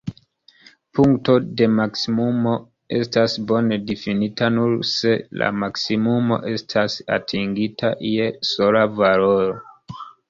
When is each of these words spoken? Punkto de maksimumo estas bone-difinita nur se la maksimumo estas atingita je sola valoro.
Punkto 0.99 1.33
de 1.59 1.65
maksimumo 1.79 2.53
estas 2.99 3.35
bone-difinita 3.51 4.49
nur 4.55 4.73
se 4.93 5.13
la 5.43 5.51
maksimumo 5.65 6.41
estas 6.55 6.97
atingita 7.19 7.93
je 8.15 8.31
sola 8.55 8.83
valoro. 9.03 9.65